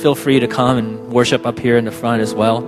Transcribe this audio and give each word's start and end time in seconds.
feel 0.00 0.14
free 0.14 0.40
to 0.40 0.48
come 0.48 0.78
and 0.78 1.12
worship 1.12 1.46
up 1.46 1.58
here 1.58 1.76
in 1.76 1.84
the 1.84 1.92
front 1.92 2.22
as 2.22 2.34
well. 2.34 2.62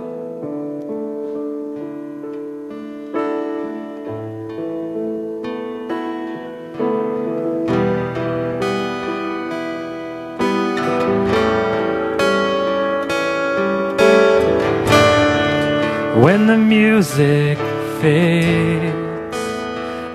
When 16.23 16.45
the 16.45 16.57
music 16.57 17.57
fades, 17.99 19.37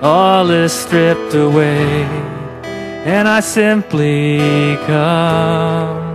all 0.01 0.49
is 0.49 0.71
stripped 0.71 1.33
away, 1.35 2.05
and 3.03 3.27
I 3.27 3.41
simply 3.41 4.77
come. 4.87 6.08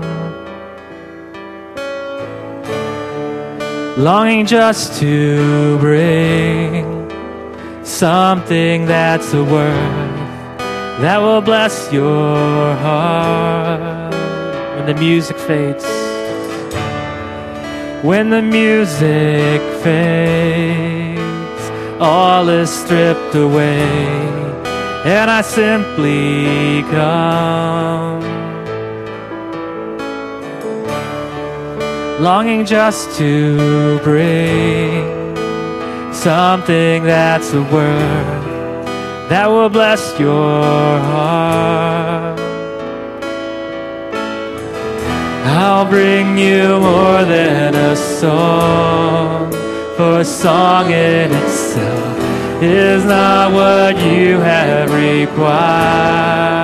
Longing 3.96 4.46
just 4.46 5.00
to 5.00 5.78
bring 5.78 7.10
something 7.84 8.86
that's 8.86 9.32
a 9.34 9.44
word 9.44 10.18
that 11.00 11.18
will 11.18 11.40
bless 11.40 11.92
your 11.92 12.74
heart 12.76 14.12
when 14.76 14.86
the 14.86 14.94
music 14.94 15.36
fades 15.36 15.84
when 18.04 18.28
the 18.28 18.42
music 18.42 19.62
fades, 19.82 21.20
all 21.98 22.50
is 22.50 22.68
stripped 22.68 23.34
away, 23.34 23.80
and 25.06 25.30
I 25.30 25.40
simply 25.40 26.82
come. 26.90 28.43
Longing 32.20 32.64
just 32.64 33.18
to 33.18 33.98
bring 34.04 35.34
something 36.12 37.02
that's 37.02 37.52
a 37.52 37.60
word 37.60 38.44
that 39.28 39.48
will 39.48 39.68
bless 39.68 40.18
your 40.18 41.00
heart. 41.10 42.38
I'll 45.46 45.84
bring 45.86 46.38
you 46.38 46.78
more 46.78 47.24
than 47.24 47.74
a 47.74 47.96
song, 47.96 49.52
for 49.96 50.20
a 50.20 50.24
song 50.24 50.92
in 50.92 51.32
itself 51.32 52.62
is 52.62 53.04
not 53.04 53.52
what 53.52 53.96
you 53.96 54.38
have 54.38 54.92
required. 54.92 56.63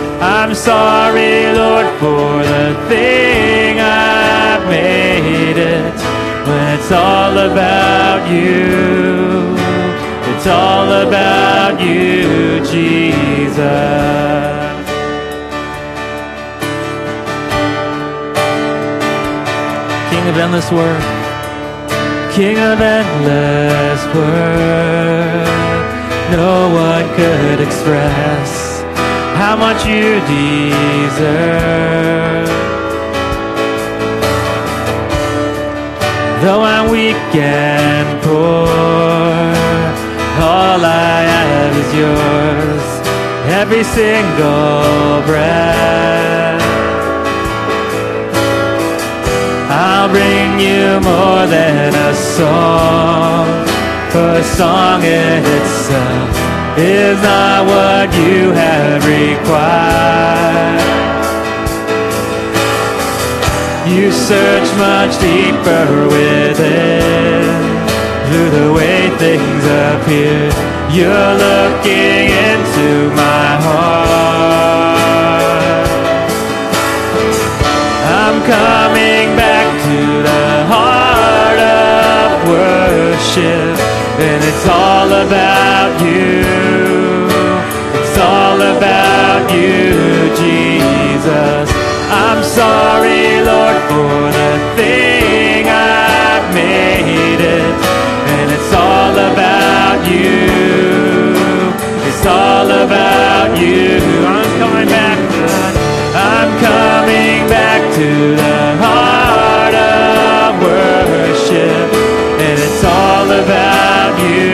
I'm 0.21 0.53
sorry, 0.53 1.51
Lord, 1.51 1.87
for 1.99 2.43
the 2.43 2.85
thing 2.87 3.79
I've 3.79 4.67
made 4.69 5.57
it. 5.57 5.95
When 6.47 6.79
it's 6.79 6.91
all 6.91 7.37
about 7.39 8.29
you. 8.29 9.57
It's 10.31 10.45
all 10.45 10.91
about 11.07 11.81
you, 11.81 12.59
Jesus. 12.65 13.61
King 20.09 20.29
of 20.29 20.37
endless 20.37 20.71
word, 20.71 21.01
King 22.33 22.57
of 22.57 22.79
endless 22.79 24.05
word. 24.15 25.47
No 26.31 26.69
one 26.73 27.15
could 27.15 27.59
express 27.59 28.70
how 29.41 29.55
much 29.55 29.81
you 29.87 30.07
deserve. 30.29 31.31
Though 36.43 36.61
I'm 36.61 36.91
weak 36.91 37.15
and 37.33 38.07
poor, 38.21 38.69
all 40.53 40.81
I 40.85 41.17
have 41.33 41.73
is 41.83 41.91
yours. 42.03 42.85
Every 43.61 43.83
single 43.83 45.23
breath. 45.29 46.61
I'll 49.71 50.09
bring 50.17 50.49
you 50.67 50.85
more 51.11 51.43
than 51.47 51.89
a 52.09 52.13
song, 52.37 53.47
for 54.11 54.29
a 54.41 54.43
song 54.43 55.01
in 55.01 55.43
itself 55.57 56.40
is 56.77 57.21
not 57.21 57.65
what 57.65 58.13
you 58.15 58.51
have 58.51 59.03
required. 59.05 60.81
You 63.87 64.11
search 64.11 64.67
much 64.77 65.19
deeper 65.19 66.07
within 66.07 67.41
through 68.27 68.49
the 68.51 68.71
way 68.73 69.09
things 69.17 69.63
appear. 69.65 70.49
You're 70.95 71.33
looking 71.35 72.31
into 72.31 73.09
my 73.15 73.57
heart. 73.67 74.31
I'm 78.07 78.37
coming 78.47 79.35
back 79.35 79.67
to 79.87 80.23
the 80.23 80.65
heart 80.71 81.59
of 81.59 82.47
worship, 82.47 83.75
and 84.19 84.43
it's 84.43 84.65
all 84.67 85.11
about 85.11 85.99
you. 86.01 86.60
Jesus. 91.21 91.69
I'm 92.09 92.43
sorry, 92.43 93.41
Lord, 93.45 93.77
for 93.89 94.31
the 94.33 94.51
thing 94.75 95.67
I've 95.67 96.53
made 96.53 97.41
it. 97.41 97.75
And 98.33 98.51
it's 98.51 98.73
all 98.73 99.13
about 99.13 100.01
you. 100.09 101.35
It's 102.09 102.25
all 102.25 102.69
about 102.69 103.55
you. 103.59 103.99
I'm 104.25 104.51
coming 104.59 104.87
back. 104.87 105.19
I'm 106.15 106.49
coming 106.59 107.47
back 107.47 107.81
to 107.95 108.35
the 108.35 108.59
heart 108.81 109.75
of 109.75 110.61
worship. 110.63 111.93
And 112.41 112.59
it's 112.59 112.83
all 112.83 113.29
about 113.29 114.19
you. 114.27 114.50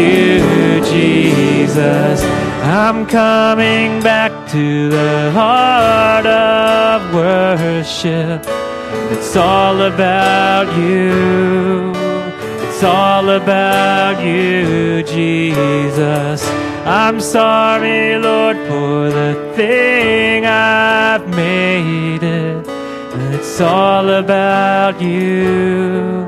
You, 0.00 0.84
Jesus. 0.84 2.22
I'm 2.62 3.06
coming 3.06 4.02
back 4.02 4.32
to 4.50 4.88
the 4.88 5.30
heart 5.32 6.26
of 6.26 7.14
worship. 7.14 8.40
It's 9.12 9.36
all 9.36 9.82
about 9.82 10.66
you. 10.78 11.92
It's 12.66 12.82
all 12.82 13.28
about 13.28 14.24
you, 14.24 15.02
Jesus. 15.02 16.48
I'm 16.86 17.20
sorry, 17.20 18.16
Lord, 18.18 18.56
for 18.68 19.10
the 19.10 19.52
thing 19.54 20.46
I've 20.46 21.28
made 21.28 22.22
it. 22.22 22.66
It's 23.34 23.60
all 23.60 24.08
about 24.08 25.00
you. 25.02 26.19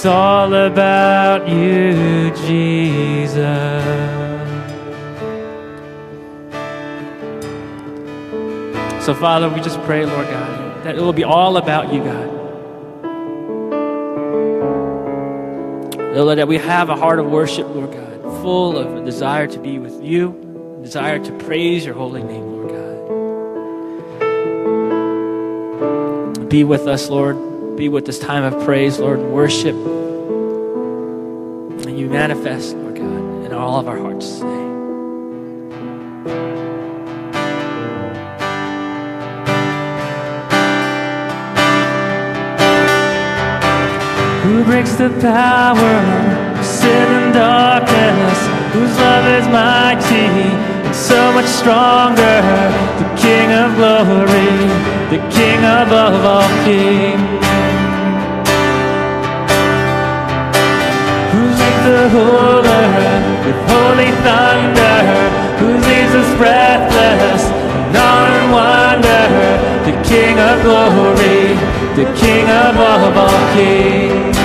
It's 0.00 0.06
all 0.06 0.54
about 0.54 1.46
you, 1.46 2.30
Jesus. 2.46 3.36
So, 9.04 9.12
Father, 9.12 9.50
we 9.50 9.60
just 9.60 9.78
pray, 9.82 10.06
Lord 10.06 10.26
God, 10.26 10.84
that 10.84 10.96
it 10.96 11.02
will 11.02 11.12
be 11.12 11.24
all 11.24 11.58
about 11.58 11.92
you, 11.92 12.02
God. 12.02 12.30
Lord, 16.16 16.38
that 16.38 16.48
we 16.48 16.56
have 16.56 16.88
a 16.88 16.96
heart 16.96 17.18
of 17.18 17.26
worship, 17.26 17.68
Lord 17.68 17.92
God 17.92 18.10
full 18.40 18.78
of 18.78 18.96
a 18.96 19.04
desire 19.04 19.46
to 19.46 19.58
be 19.58 19.78
with 19.78 20.02
you, 20.02 20.80
desire 20.82 21.18
to 21.18 21.30
praise 21.40 21.84
your 21.84 21.94
holy 21.94 22.22
name, 22.22 22.52
Lord 22.52 22.70
God. 26.30 26.48
Be 26.48 26.64
with 26.64 26.86
us, 26.86 27.10
Lord. 27.10 27.49
Be 27.80 27.88
with 27.88 28.04
this 28.04 28.18
time 28.18 28.44
of 28.44 28.62
praise, 28.66 28.98
Lord, 28.98 29.20
worship. 29.20 29.74
And 31.86 31.98
you 31.98 32.10
manifest, 32.10 32.76
Lord 32.76 32.96
God, 32.96 33.46
in 33.46 33.54
all 33.54 33.80
of 33.80 33.88
our 33.88 33.96
hearts 33.96 34.40
today. 34.40 34.48
Who 44.44 44.64
breaks 44.64 44.96
the 44.96 45.08
power 45.22 46.58
of 46.58 46.66
sin 46.66 47.08
and 47.08 47.32
darkness, 47.32 48.38
whose 48.74 48.94
love 48.98 49.24
is 49.40 49.46
mighty 49.48 50.28
and 50.84 50.94
so 50.94 51.32
much 51.32 51.46
stronger. 51.46 52.42
The 53.00 53.08
King 53.16 53.52
of 53.54 53.74
glory, 53.76 54.68
the 55.08 55.20
King 55.34 55.60
above 55.60 56.22
all 56.26 56.64
kings. 56.66 57.49
The 61.90 62.08
whole 62.14 62.62
with 63.44 63.60
holy 63.66 64.10
thunder, 64.22 64.96
who 65.58 65.68
leaves 65.88 66.14
us 66.22 66.30
breathless 66.38 67.42
in 67.90 67.96
awe 67.98 68.30
and 68.38 68.46
wonder. 68.54 69.22
The 69.88 69.94
King 70.06 70.38
of 70.38 70.56
glory, 70.62 71.58
the 71.98 72.06
King 72.20 72.46
above 72.46 73.16
all 73.16 73.42
kings. 73.56 74.38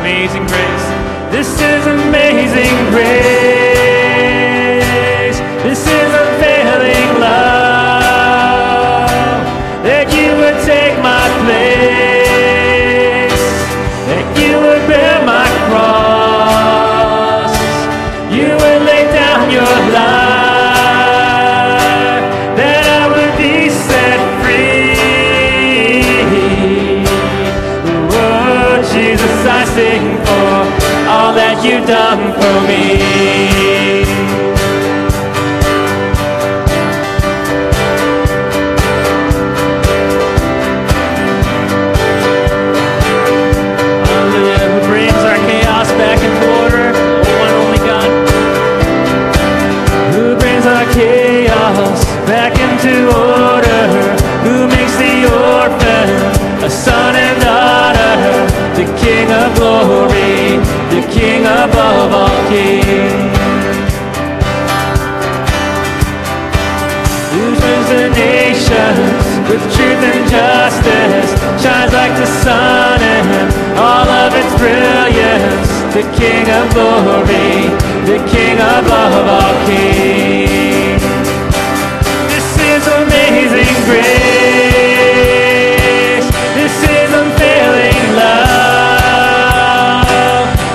Amazing 0.00 0.46
grace. 0.50 0.86
This 1.30 1.50
is 1.60 1.86
amazing 1.86 2.74
grace. 2.90 3.47
You've 31.68 31.86
done 31.86 32.32
for 32.32 32.66
me. 32.66 33.07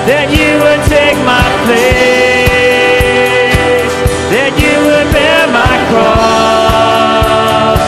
That 0.06 0.28
you 0.28 0.60
would 0.60 0.82
take 0.84 1.16
my 1.24 1.40
place, 1.64 1.88
that 4.28 4.52
you 4.60 4.74
would 4.84 5.08
bear 5.16 5.48
my 5.48 5.76
cross, 5.88 7.80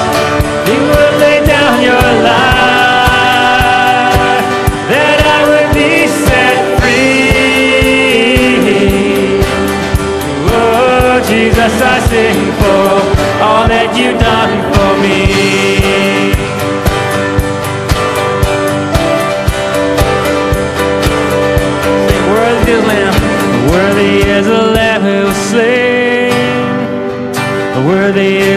you 0.65 0.81
would 0.81 1.15
lay 1.21 1.45
down 1.45 1.77
your 1.85 2.09
life, 2.25 2.41
that 4.89 5.19
I 5.21 5.45
would 5.45 5.71
be 5.77 6.09
set 6.09 6.57
free. 6.81 7.77
Oh, 10.57 11.21
Jesus, 11.29 11.75
I 11.83 12.01
sing 12.09 12.41
for 12.57 12.97
all 13.45 13.69
that 13.69 13.93
you've 13.93 14.19
done 14.19 14.36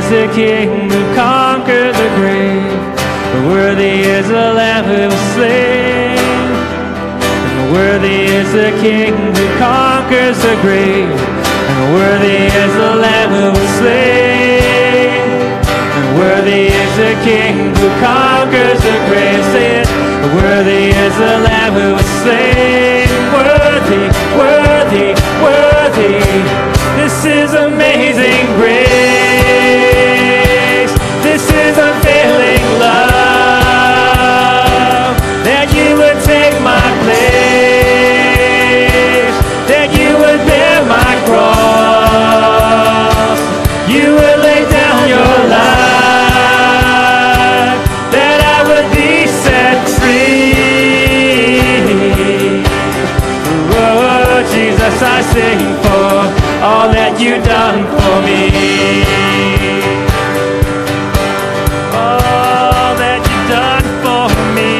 is 0.09 0.27
the 0.27 0.33
King 0.33 0.89
who 0.89 1.15
conquered 1.15 1.93
the 1.93 2.09
grave. 2.17 2.71
Worthy 3.47 4.01
is 4.01 4.27
the 4.27 4.53
Lamb 4.57 4.85
who 4.85 5.05
was 5.05 5.25
slain. 5.35 6.17
And 7.49 7.71
Worthy 7.73 8.21
is 8.25 8.51
the 8.53 8.71
King 8.81 9.13
who 9.13 9.45
conquers 9.59 10.37
the 10.41 10.55
grave. 10.61 11.13
And 11.69 11.93
worthy 11.93 12.41
is 12.61 12.73
the 12.73 12.95
Lamb 13.05 13.29
who 13.37 13.47
was 13.53 13.69
slain. 13.77 15.61
And 15.97 16.07
worthy 16.17 16.73
is 16.73 16.93
the 16.97 17.13
King 17.27 17.55
who 17.77 17.87
conquers 18.01 18.79
the 18.81 18.97
grave. 19.09 19.43
Say 19.53 19.81
it. 19.81 19.87
Worthy 20.41 20.89
is 21.05 21.15
the 21.17 21.35
Lamb 21.45 21.73
who 21.73 21.93
was 21.93 22.09
slain. 22.23 23.09
Worthy 23.33 24.03
worthy, 24.41 25.09
worthy. 25.43 26.19
This 26.97 27.25
is 27.25 27.53
amazing 27.53 28.45
grace. 28.57 29.18
You've 57.29 57.45
done 57.45 57.85
for 57.85 58.21
me. 58.25 58.49
All 61.93 62.95
that 62.97 63.21
you've 63.29 63.49
done 63.53 63.85
for 64.03 64.25
me. 64.57 64.71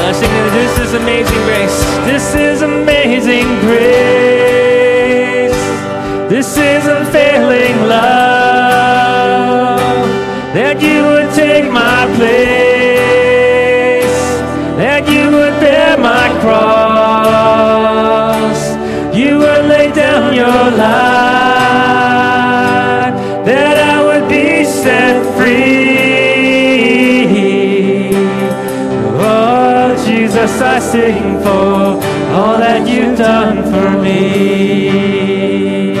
Uh, 0.00 0.10
it. 0.10 0.30
This 0.52 0.74
is 0.84 0.90
amazing 0.94 1.42
grace. 1.48 1.78
This 2.10 2.26
is 2.34 2.62
amazing 2.62 3.46
grace. 3.60 4.24
This 6.28 6.56
is 6.56 6.86
unfailing 6.86 7.76
love 7.86 9.14
that 10.54 10.76
you 10.82 11.04
would 11.04 11.30
take 11.34 11.70
my 11.70 12.06
place, 12.16 12.63
Jesus, 30.54 30.62
I 30.62 30.78
sing 30.78 31.40
for 31.40 31.98
all 32.36 32.58
that 32.58 32.86
you've 32.88 33.18
done 33.18 33.64
for 33.64 33.90
me. 34.00 35.98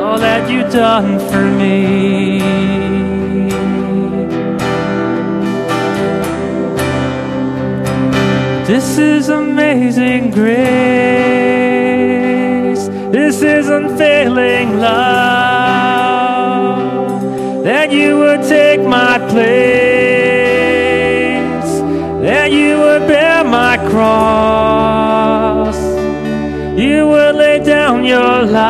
All 0.00 0.18
that 0.18 0.48
you've 0.48 0.70
done 0.72 1.18
for 1.28 1.44
me. 1.60 2.40
This 8.64 8.98
is 8.98 9.28
amazing 9.28 10.30
grace. 10.30 10.52
This 13.10 13.42
is 13.42 13.68
unfailing 13.68 14.78
love. 14.78 15.72
That 17.64 17.90
you 17.90 18.18
would 18.18 18.42
take 18.42 18.61
place. 19.32 20.52
That 22.26 22.48
you 22.52 22.78
would 22.84 23.04
bear 23.08 23.42
my 23.44 23.76
cross. 23.90 25.78
You 26.78 27.08
would 27.12 27.34
lay 27.36 27.58
down 27.64 28.04
your 28.04 28.42
life. 28.42 28.62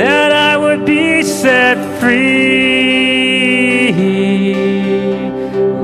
That 0.00 0.30
I 0.50 0.56
would 0.56 0.84
be 0.86 1.22
set 1.22 1.76
free. 2.00 2.30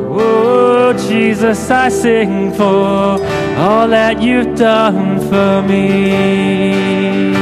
Oh, 0.09 0.93
Jesus, 1.09 1.71
I 1.71 1.89
sing 1.89 2.53
for 2.53 3.19
all 3.65 3.89
that 3.89 4.23
you've 4.23 4.55
done 4.57 5.21
for 5.29 5.63
me. 5.63 7.36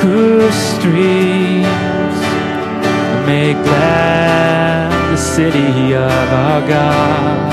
Whose 0.00 0.54
streams 0.54 2.16
make 3.26 3.56
glad 3.68 4.90
the 5.12 5.16
city 5.16 5.94
of 5.94 6.28
our 6.44 6.60
God. 6.66 7.52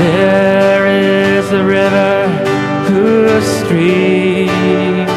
There 0.00 0.86
is 0.86 1.52
a 1.52 1.62
river 1.62 2.28
whose 2.88 3.44
streams 3.44 5.10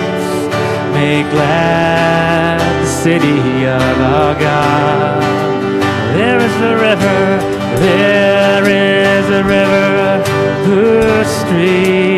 make 1.00 1.28
glad 1.32 2.60
the 2.82 2.92
city 3.06 3.66
of 3.66 3.96
our 4.16 4.36
God. 4.38 5.22
There 6.14 6.40
is 6.40 6.56
a 6.72 6.76
river, 6.76 7.20
there 7.80 8.66
is 8.68 9.26
a 9.30 9.44
river 9.46 10.24
whose 10.66 11.28
streams 11.42 12.17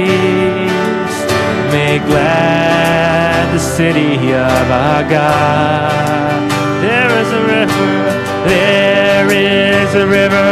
glad 2.09 3.53
the 3.53 3.59
city 3.59 4.33
of 4.33 4.65
our 4.83 5.03
God. 5.09 6.49
There 6.81 7.11
is 7.21 7.29
a 7.39 7.43
river, 7.55 7.93
there 8.53 9.27
is 9.31 9.89
a 9.95 10.07
river 10.07 10.51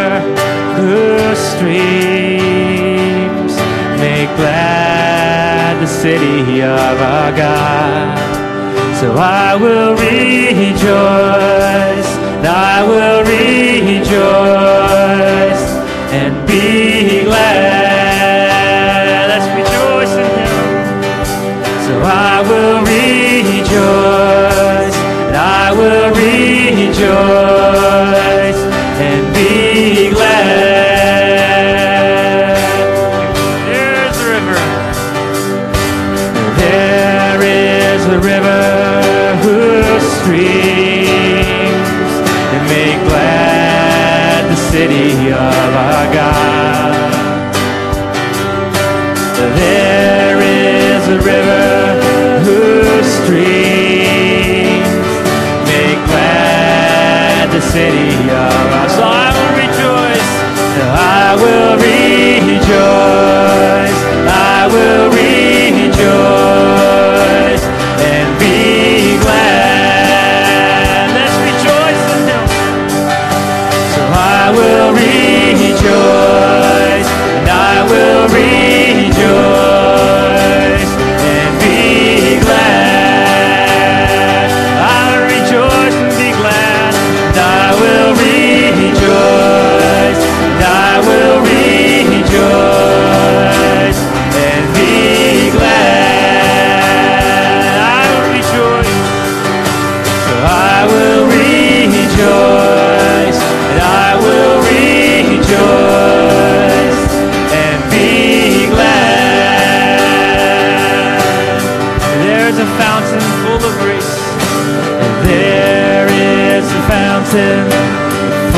whose 0.80 1.40
streams 1.54 1.94
make 4.00 4.30
glad 4.42 5.82
the 5.82 5.88
city 5.88 6.62
of 6.62 6.96
our 7.14 7.32
God. 7.46 8.18
So 9.00 9.08
I 9.16 9.56
will 9.64 9.94
rejoice, 9.96 10.90
I 12.46 12.84
will 12.92 13.22
rejoice 13.24 13.77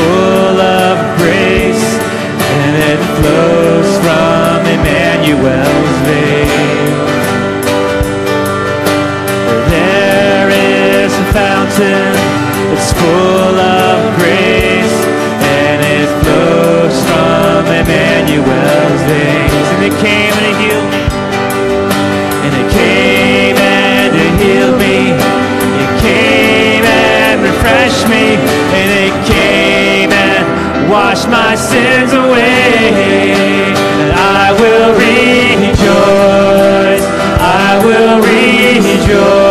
full 0.00 0.58
of 0.60 0.96
grace, 1.20 1.86
and 2.56 2.72
it 2.90 3.00
flows 3.20 3.90
from 4.00 4.64
Emmanuel's 4.76 5.96
veins. 6.08 7.20
There 9.68 10.48
is 10.48 11.12
a 11.12 11.26
fountain 11.36 12.12
that's 12.70 12.92
full 12.96 13.56
of 13.60 13.98
grace, 14.16 14.96
and 15.60 15.78
it 15.84 16.08
flows 16.24 16.96
from 17.08 17.60
Emmanuel's 17.82 19.02
veins. 19.10 19.66
And 19.74 19.82
it 19.84 19.94
came 20.00 20.32
and 20.40 20.46
it 20.50 20.56
healed 20.64 20.88
me, 20.94 20.99
washed 31.10 31.28
my 31.28 31.56
sins 31.56 32.12
away. 32.12 33.74
And 34.00 34.12
I 34.12 34.52
will 34.60 34.92
rejoice, 34.94 37.04
I 37.40 37.82
will 37.84 38.22
rejoice 38.22 39.49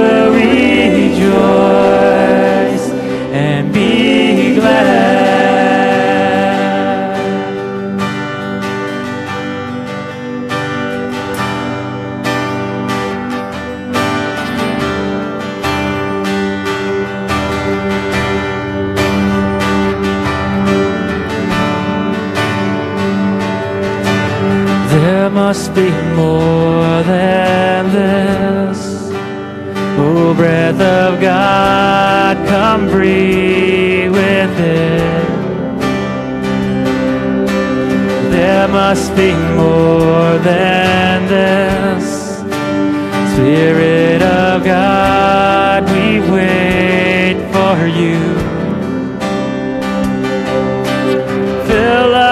will 0.00 0.32
rejoice. 0.32 1.69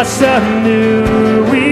us 0.00 0.20
new 0.62 1.50
We 1.50 1.67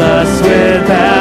us 0.00 0.42
without. 0.42 1.13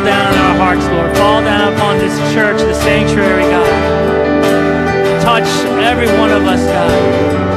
fall 0.00 0.06
down 0.06 0.32
on 0.32 0.38
our 0.38 0.56
hearts, 0.56 0.86
Lord. 0.86 1.16
Fall 1.16 1.42
down 1.42 1.74
upon 1.74 1.98
this 1.98 2.16
church, 2.32 2.58
the 2.60 2.74
sanctuary, 2.74 3.42
God. 3.42 5.22
Touch 5.22 5.46
every 5.84 6.08
one 6.18 6.30
of 6.30 6.44
us, 6.44 6.64
God. 6.64 7.49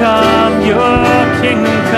come 0.00 0.62
your 0.64 1.42
kingdom. 1.42 1.89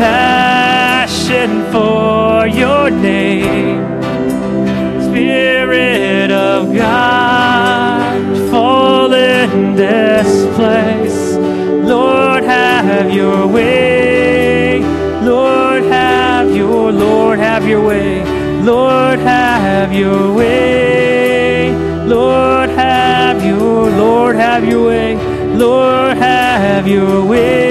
passion 0.00 1.50
for 1.70 2.46
your 2.46 2.88
name. 2.90 3.80
Spirit 5.08 6.30
of 6.30 6.74
God, 6.74 8.50
fall 8.50 9.12
in 9.12 9.74
this 9.76 10.30
place. 10.56 11.20
Lord, 11.86 12.44
have 12.44 13.12
your 13.12 13.46
way. 13.46 14.80
Lord, 15.22 15.82
have 15.84 16.48
your, 16.56 16.92
Lord, 16.92 17.38
have 17.38 17.68
your 17.68 17.84
way. 17.86 18.24
Lord, 18.62 19.18
have 19.20 19.92
your 19.92 20.34
way. 20.34 21.72
Lord, 22.06 22.70
have 22.70 23.44
your, 23.44 23.90
Lord, 23.90 24.36
have 24.36 24.64
your 24.64 24.86
way. 24.86 25.16
Lord, 25.54 26.16
have 26.16 26.88
your 26.88 27.26
way. 27.26 27.69